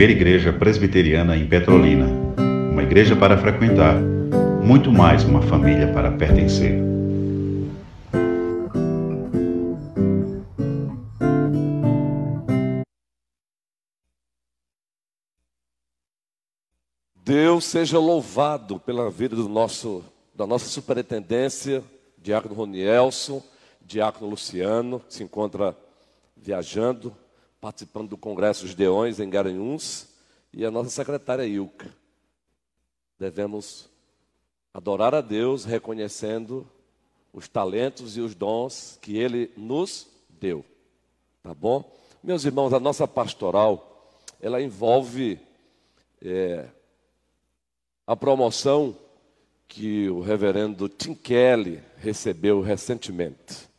[0.00, 2.06] primeira igreja presbiteriana em Petrolina.
[2.72, 4.00] Uma igreja para frequentar,
[4.62, 6.80] muito mais uma família para pertencer.
[17.22, 20.02] Deus seja louvado pela vida do nosso,
[20.34, 21.84] da nossa superintendência,
[22.16, 23.42] Diácono Ronielson,
[23.82, 25.76] Diácono Luciano, que se encontra
[26.34, 27.14] viajando,
[27.60, 30.08] participando do Congresso dos Deões em Garanhuns,
[30.52, 31.88] e a nossa secretária Ilka.
[33.18, 33.88] Devemos
[34.72, 36.66] adorar a Deus reconhecendo
[37.32, 40.64] os talentos e os dons que Ele nos deu.
[41.42, 41.96] Tá bom?
[42.22, 45.38] Meus irmãos, a nossa pastoral, ela envolve
[46.20, 46.68] é,
[48.06, 48.96] a promoção
[49.68, 53.69] que o reverendo Tim Kelly recebeu recentemente.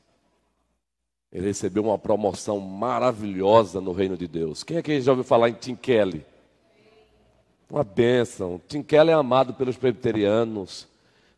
[1.32, 4.64] Ele recebeu uma promoção maravilhosa no reino de Deus.
[4.64, 6.26] Quem é que já ouviu falar em Tim Kelly?
[7.70, 8.60] Uma bênção.
[8.68, 10.88] Tim Kelly é amado pelos presbiterianos,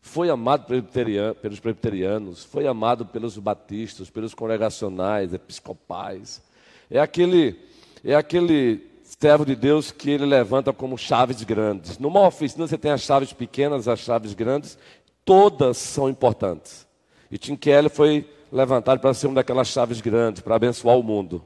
[0.02, 6.42] foi amado pelos presbiterianos, foi amado pelos batistas, pelos congregacionais, episcopais.
[6.90, 7.56] É aquele,
[8.04, 11.98] é aquele servo de Deus que ele levanta como chaves grandes.
[11.98, 14.76] Numa oficina você tem as chaves pequenas, as chaves grandes,
[15.24, 16.84] todas são importantes.
[17.30, 21.44] E Tim Kelly foi levantado para ser uma daquelas chaves grandes, para abençoar o mundo.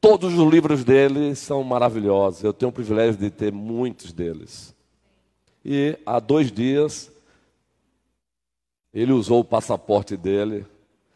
[0.00, 2.42] Todos os livros dele são maravilhosos.
[2.42, 4.74] Eu tenho o privilégio de ter muitos deles.
[5.64, 7.08] E há dois dias,
[8.92, 10.66] ele usou o passaporte dele,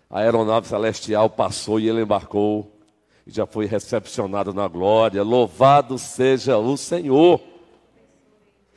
[0.09, 2.70] a aeronave celestial passou e ele embarcou
[3.27, 5.22] e já foi recepcionado na glória.
[5.22, 7.41] Louvado seja o Senhor.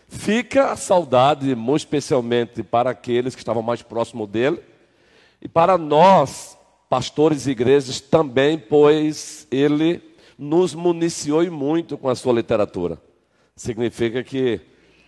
[0.08, 4.71] Fica a saudade, muito especialmente para aqueles que estavam mais próximos dele,
[5.42, 6.58] e para nós,
[6.90, 10.02] pastores e igrejas, também, pois ele
[10.38, 13.02] nos municiou muito com a sua literatura.
[13.56, 14.62] Significa que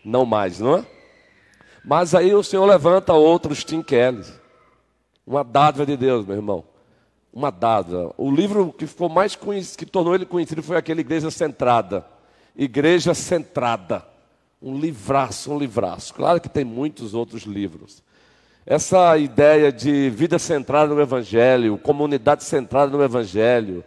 [0.04, 0.86] não mais, não é?
[1.86, 4.24] Mas aí o Senhor levanta outros Tim Kelly.
[5.26, 6.64] Uma dádiva de Deus, meu irmão.
[7.32, 8.14] Uma dádiva.
[8.18, 12.06] O livro que ficou mais conhecido, que tornou ele conhecido foi aquele Igreja Centrada.
[12.56, 14.06] Igreja Centrada.
[14.62, 16.14] Um livraço, um livraço.
[16.14, 18.02] Claro que tem muitos outros livros.
[18.66, 23.84] Essa ideia de vida centrada no Evangelho, comunidade centrada no Evangelho,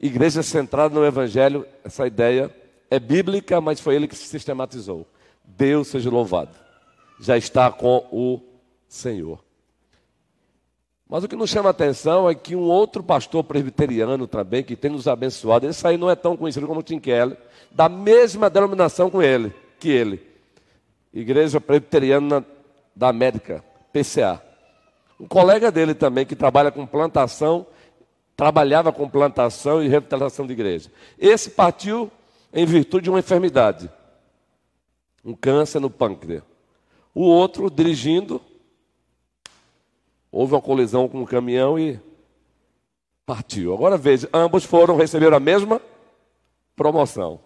[0.00, 2.50] igreja centrada no Evangelho, essa ideia
[2.90, 5.06] é bíblica, mas foi ele que se sistematizou.
[5.44, 6.56] Deus seja louvado.
[7.20, 8.40] Já está com o
[8.88, 9.44] Senhor.
[11.06, 14.74] Mas o que nos chama a atenção é que um outro pastor presbiteriano também, que
[14.74, 17.36] tem nos abençoado, esse aí não é tão conhecido como Tim Keller,
[17.70, 20.26] da mesma denominação com ele, que ele.
[21.12, 22.44] Igreja Presbiteriana
[22.96, 23.62] da América,
[23.94, 24.42] PCA.
[25.20, 27.64] Um colega dele também, que trabalha com plantação,
[28.36, 30.90] trabalhava com plantação e revitalização de igreja.
[31.16, 32.10] Esse partiu
[32.52, 33.88] em virtude de uma enfermidade,
[35.24, 36.42] um câncer no pâncreas.
[37.14, 38.40] O outro, dirigindo,
[40.32, 42.00] houve uma colisão com um caminhão e
[43.24, 43.72] partiu.
[43.72, 45.80] Agora veja, ambos foram receber a mesma
[46.74, 47.40] promoção.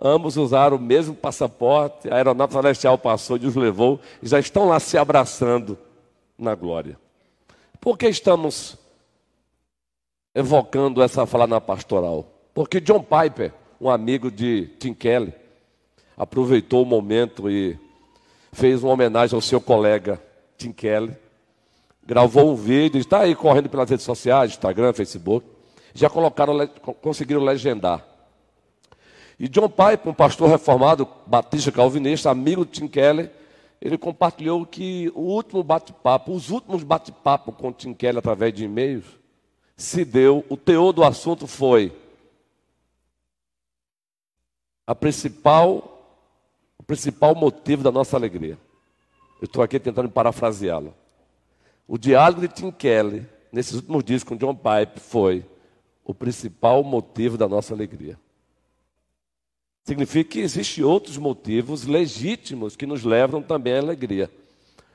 [0.00, 4.68] Ambos usaram o mesmo passaporte, a aeronave celestial passou e os levou e já estão
[4.68, 5.76] lá se abraçando
[6.38, 6.96] na glória.
[7.80, 8.76] Por que estamos
[10.32, 12.24] evocando essa fala na pastoral?
[12.54, 15.34] Porque John Piper, um amigo de Tim Kelly,
[16.16, 17.76] aproveitou o momento e
[18.52, 20.22] fez uma homenagem ao seu colega
[20.56, 21.16] Tim Kelly,
[22.06, 25.46] gravou um vídeo, está aí correndo pelas redes sociais, Instagram, Facebook,
[25.92, 26.66] já colocaram,
[27.02, 28.07] conseguiram legendar.
[29.38, 33.32] E John Piper, um pastor reformado, batista calvinista, amigo de Tim Keller,
[33.80, 39.04] ele compartilhou que o último bate-papo, os últimos bate-papo com Tim Keller através de e-mails,
[39.76, 41.92] se deu, o teor do assunto foi
[44.84, 46.02] a principal,
[46.76, 48.58] o principal motivo da nossa alegria.
[49.40, 50.92] Eu estou aqui tentando parafraseá-lo.
[51.86, 55.44] O diálogo de Tim Keller, nesses últimos dias com John Pipe, foi
[56.04, 58.18] o principal motivo da nossa alegria.
[59.88, 64.30] Significa que existem outros motivos legítimos que nos levam também à alegria.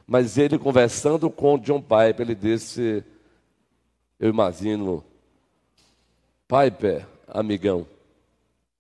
[0.06, 3.04] Mas ele, conversando com John Piper, ele disse:
[4.20, 5.04] Eu imagino,
[6.48, 7.88] Piper, amigão,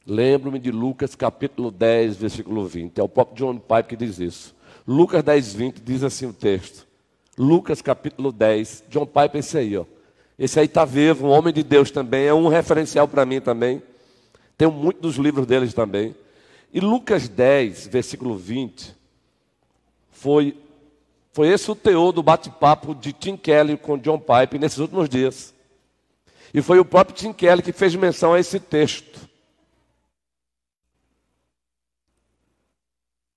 [0.05, 2.99] lembro-me de Lucas capítulo 10, versículo 20.
[2.99, 4.55] É o próprio John Piper que diz isso.
[4.87, 6.85] Lucas 10, 20 diz assim o texto.
[7.35, 8.83] Lucas capítulo 10.
[8.87, 9.85] John Piper, esse aí, ó.
[10.37, 13.81] Esse aí está vivo, um homem de Deus também, é um referencial para mim também.
[14.57, 16.15] Tenho muito dos livros deles também.
[16.71, 18.95] E Lucas 10, versículo 20,
[20.09, 20.57] foi,
[21.31, 25.53] foi esse o teor do bate-papo de Tim Kelly com John Pipe nesses últimos dias.
[26.53, 29.19] E foi o próprio Tim Kelly que fez menção a esse texto.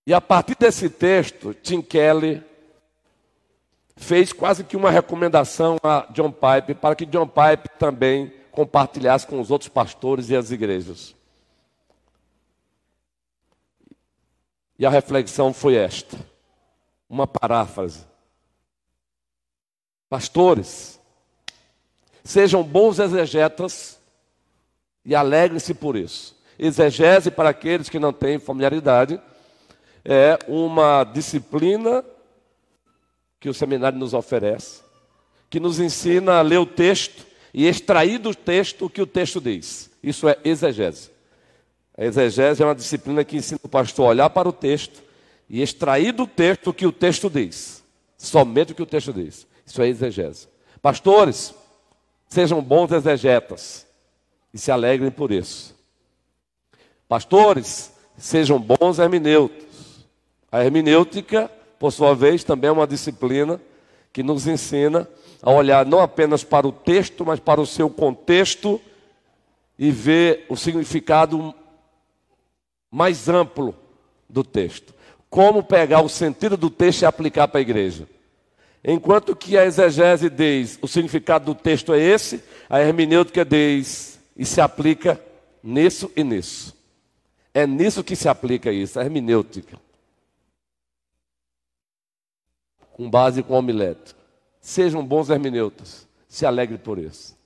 [0.06, 2.42] E a partir desse texto, Tim Kelly
[3.96, 9.38] fez quase que uma recomendação a John Pipe para que John Pipe também compartilhasse com
[9.38, 11.14] os outros pastores e as igrejas.
[14.78, 16.16] E a reflexão foi esta,
[17.06, 18.06] uma paráfrase.
[20.08, 20.98] Pastores,
[22.24, 24.00] sejam bons exegetas
[25.04, 26.34] e alegrem-se por isso.
[26.58, 29.20] Exegese, para aqueles que não têm familiaridade,
[30.02, 32.02] é uma disciplina
[33.38, 34.80] que o seminário nos oferece,
[35.50, 39.40] que nos ensina a ler o texto e extrair do texto o que o texto
[39.40, 39.90] diz.
[40.02, 41.08] Isso é exegese.
[41.96, 45.02] A exegese é uma disciplina que ensina o pastor a olhar para o texto
[45.48, 47.82] e extrair do texto o que o texto diz.
[48.18, 49.46] Somente o que o texto diz.
[49.64, 50.48] Isso é exegese.
[50.82, 51.54] Pastores,
[52.28, 53.86] sejam bons exegetas
[54.52, 55.74] e se alegrem por isso.
[57.08, 59.64] Pastores, sejam bons hermeneutas.
[60.52, 63.60] A hermenêutica por sua vez, também é uma disciplina
[64.16, 65.06] que nos ensina
[65.42, 68.80] a olhar não apenas para o texto, mas para o seu contexto
[69.78, 71.54] e ver o significado
[72.90, 73.74] mais amplo
[74.26, 74.94] do texto.
[75.28, 78.08] Como pegar o sentido do texto e aplicar para a igreja.
[78.82, 84.46] Enquanto que a exegese diz o significado do texto é esse, a hermenêutica diz e
[84.46, 85.20] se aplica
[85.62, 86.74] nisso e nisso.
[87.52, 89.76] É nisso que se aplica isso, a hermenêutica
[92.96, 94.18] com base com homilética.
[94.58, 97.36] Sejam bons hermeneutas, se alegre por isso.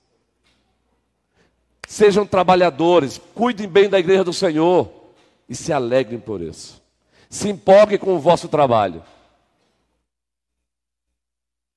[1.85, 4.89] Sejam trabalhadores, cuidem bem da igreja do Senhor
[5.49, 6.81] e se alegrem por isso.
[7.29, 9.03] Se empolguem com o vosso trabalho.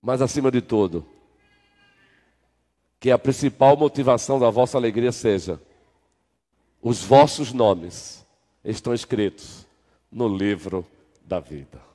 [0.00, 1.05] Mas acima de tudo,
[3.00, 5.61] que a principal motivação da vossa alegria seja
[6.81, 8.25] os vossos nomes
[8.65, 9.67] estão escritos
[10.12, 10.87] no livro
[11.25, 11.94] da vida.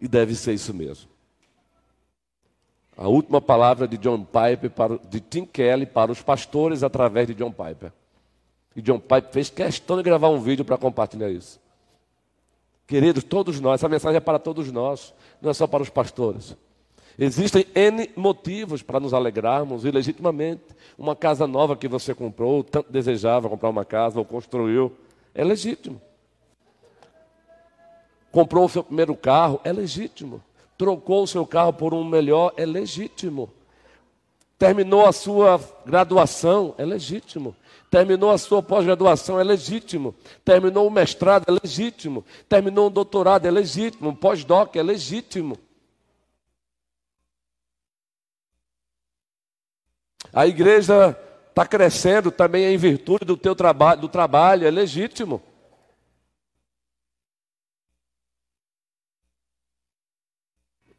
[0.00, 1.08] E deve ser isso mesmo.
[2.96, 7.34] A última palavra de John Piper, para, de Tim Kelly para os pastores através de
[7.34, 7.92] John Piper.
[8.74, 11.60] E John Piper fez questão de gravar um vídeo para compartilhar isso.
[12.86, 16.56] Queridos, todos nós, essa mensagem é para todos nós, não é só para os pastores.
[17.18, 20.64] Existem N motivos para nos alegrarmos ilegitimamente.
[20.98, 24.92] Uma casa nova que você comprou, tanto desejava comprar uma casa ou construiu,
[25.34, 26.00] é legítimo
[28.30, 30.42] comprou o seu primeiro carro, é legítimo.
[30.76, 33.50] Trocou o seu carro por um melhor, é legítimo.
[34.58, 37.56] Terminou a sua graduação, é legítimo.
[37.90, 40.14] Terminou a sua pós-graduação, é legítimo.
[40.44, 42.24] Terminou o mestrado, é legítimo.
[42.48, 44.14] Terminou um doutorado, é legítimo.
[44.14, 45.58] Pós-doc, é legítimo.
[50.32, 51.18] A igreja
[51.48, 55.42] está crescendo também em virtude do teu trabalho, do trabalho, é legítimo.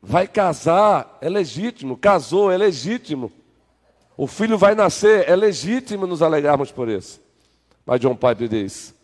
[0.02, 1.96] Vai casar, é legítimo.
[1.96, 3.32] Casou, é legítimo.
[4.18, 7.22] O filho vai nascer, é legítimo nos alegrarmos por isso.
[7.86, 8.96] Mas John Piper diz: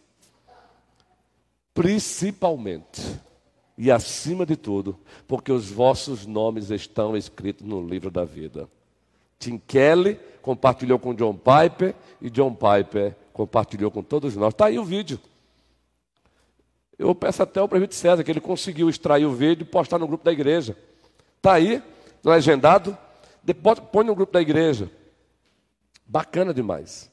[1.73, 3.01] principalmente
[3.77, 4.97] e acima de tudo,
[5.27, 8.67] porque os vossos nomes estão escritos no livro da vida.
[9.37, 14.53] Tim Kelly compartilhou com John Piper e John Piper compartilhou com todos nós.
[14.53, 15.19] Está aí o vídeo.
[16.97, 20.07] Eu peço até ao prefeito César que ele conseguiu extrair o vídeo e postar no
[20.07, 20.75] grupo da igreja.
[21.37, 21.81] Está aí,
[22.23, 22.97] legendado.
[23.43, 24.89] Depois, põe no grupo da igreja.
[26.05, 27.11] Bacana demais.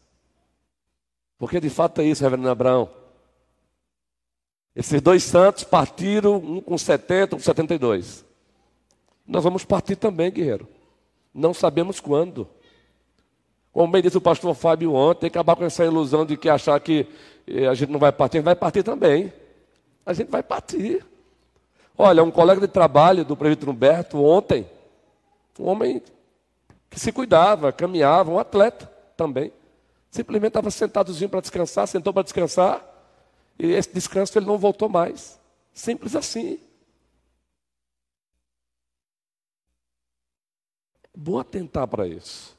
[1.38, 2.88] Porque de fato é isso, reverendo Abraão.
[4.74, 8.24] Esses dois santos partiram, um com 70, um com 72.
[9.26, 10.66] Nós vamos partir também, guerreiro.
[11.32, 12.48] Não sabemos quando.
[13.72, 17.06] Como bem disse o pastor Fábio ontem, acabar com essa ilusão de que achar que
[17.46, 19.32] eh, a gente não vai partir, a gente vai partir também.
[20.04, 21.04] A gente vai partir.
[21.96, 24.68] Olha, um colega de trabalho do prefeito Humberto ontem,
[25.58, 26.02] um homem
[26.90, 29.52] que se cuidava, caminhava, um atleta também.
[30.10, 32.84] Simplesmente estava sentadozinho para descansar, sentou para descansar,
[33.58, 35.40] e esse descanso ele não voltou mais.
[35.72, 36.60] Simples assim.
[41.04, 42.56] É bom atentar para isso.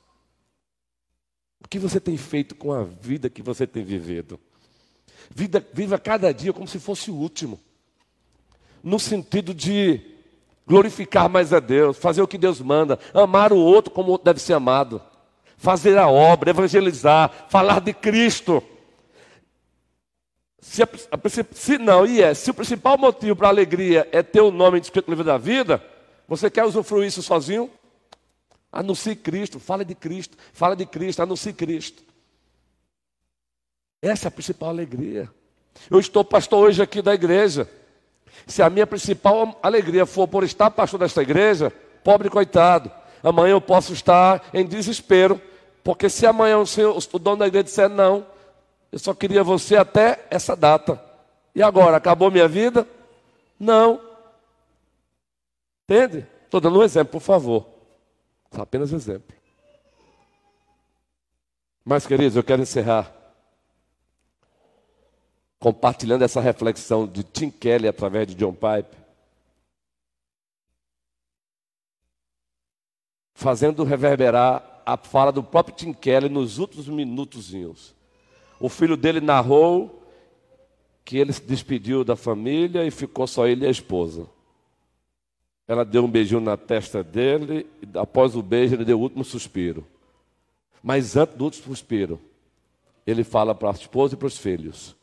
[1.63, 4.39] O que você tem feito com a vida que você tem vivido?
[5.33, 7.59] Vida, viva cada dia como se fosse o último
[8.85, 9.99] no sentido de
[10.67, 14.25] glorificar mais a Deus, fazer o que Deus manda, amar o outro como o outro
[14.25, 15.01] deve ser amado,
[15.57, 18.63] fazer a obra, evangelizar, falar de Cristo.
[20.59, 20.89] Se, a,
[21.51, 24.79] se não, e é, se o principal motivo para a alegria é ter o nome
[24.79, 25.83] escrito no livro da vida,
[26.27, 27.71] você quer usufruir isso sozinho?
[28.71, 32.03] Anuncie Cristo, fale de Cristo, fale de Cristo, anuncie Cristo.
[34.05, 35.27] Essa é a principal alegria.
[35.89, 37.67] Eu estou pastor hoje aqui da igreja.
[38.45, 42.91] Se a minha principal alegria for por estar pastor desta igreja, pobre coitado,
[43.23, 45.41] amanhã eu posso estar em desespero,
[45.83, 48.27] porque se amanhã o, senhor, o dono da igreja disser não,
[48.91, 51.03] eu só queria você até essa data.
[51.55, 52.87] E agora, acabou minha vida?
[53.59, 53.99] Não.
[55.83, 56.27] Entende?
[56.43, 57.65] Estou dando um exemplo, por favor.
[58.51, 59.35] Apenas exemplo.
[61.83, 63.14] Mas, queridos, eu quero encerrar
[65.65, 68.95] compartilhando essa reflexão de Tim Kelly através de John Pipe.
[73.33, 77.95] Fazendo reverberar a fala do próprio Tim Kelly nos últimos minutozinhos.
[78.59, 80.07] O filho dele narrou
[81.03, 84.27] que ele se despediu da família e ficou só ele e a esposa.
[85.67, 89.25] Ela deu um beijinho na testa dele e após o beijo ele deu o último
[89.25, 89.83] suspiro.
[90.83, 92.21] Mas antes do último suspiro,
[93.03, 94.95] ele fala para a esposa e para os filhos: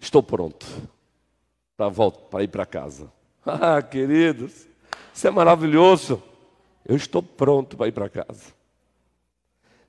[0.00, 0.66] Estou pronto
[1.76, 3.10] para voltar, para ir para casa.
[3.48, 4.66] Ah, queridos,
[5.14, 6.20] isso é maravilhoso.
[6.84, 8.52] Eu estou pronto para ir para casa.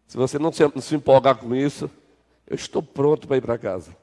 [0.08, 1.90] Se você não se, empolgar com isso,
[2.48, 3.96] eu estou pronto para ir para casa.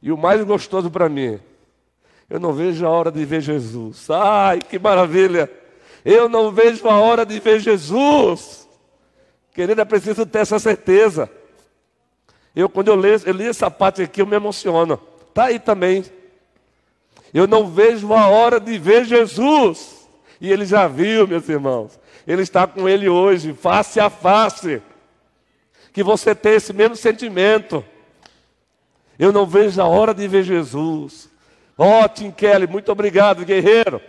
[0.00, 1.38] E o mais gostoso para mim,
[2.28, 4.08] eu não vejo a hora de ver Jesus.
[4.10, 5.50] Ai, que maravilha!
[6.04, 8.66] Eu não vejo a hora de ver Jesus.
[9.52, 11.30] Querido, é preciso ter essa certeza.
[12.54, 15.00] Eu, quando eu, leio, eu li essa parte aqui, eu me emociono.
[15.36, 16.02] Está aí também.
[17.34, 20.08] Eu não vejo a hora de ver Jesus.
[20.40, 22.00] E ele já viu, meus irmãos.
[22.26, 24.80] Ele está com ele hoje, face a face.
[25.92, 27.84] Que você tenha esse mesmo sentimento.
[29.18, 31.28] Eu não vejo a hora de ver Jesus.
[31.76, 34.00] Ó, oh, Tim Kelly, muito obrigado, guerreiro.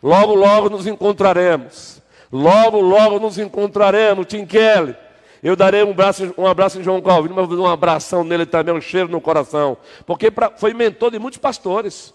[0.00, 2.00] Logo, logo nos encontraremos.
[2.30, 4.94] Logo, logo nos encontraremos, Tim Kelly.
[5.42, 8.44] Eu darei um abraço, um abraço em João Calvino, mas vou dar um abração nele
[8.44, 9.76] também, um cheiro no coração.
[10.04, 12.12] Porque pra, foi mentor de muitos pastores,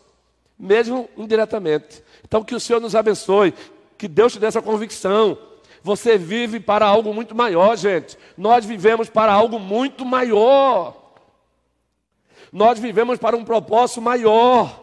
[0.59, 2.03] mesmo indiretamente.
[2.25, 3.53] Então que o Senhor nos abençoe,
[3.97, 5.37] que Deus te dê essa convicção.
[5.81, 8.17] Você vive para algo muito maior, gente.
[8.37, 10.95] Nós vivemos para algo muito maior.
[12.51, 14.81] Nós vivemos para um propósito maior.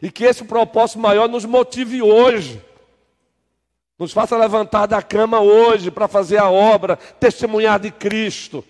[0.00, 2.62] E que esse propósito maior nos motive hoje
[3.98, 8.64] nos faça levantar da cama hoje para fazer a obra, testemunhar de Cristo.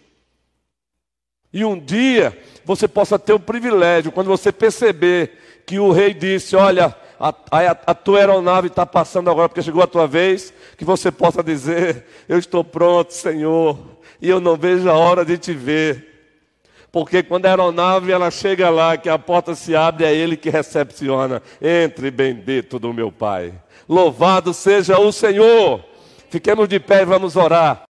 [1.53, 6.57] E um dia você possa ter o privilégio, quando você perceber que o rei disse:
[6.57, 10.85] Olha, a, a, a tua aeronave está passando agora porque chegou a tua vez, que
[10.85, 13.79] você possa dizer: Eu estou pronto, Senhor,
[14.21, 16.07] e eu não vejo a hora de te ver.
[16.91, 20.49] Porque quando a aeronave ela chega lá, que a porta se abre, é ele que
[20.49, 21.43] recepciona.
[21.61, 23.53] Entre, bendito do meu Pai.
[23.89, 25.83] Louvado seja o Senhor.
[26.29, 27.88] Fiquemos de pé e vamos orar.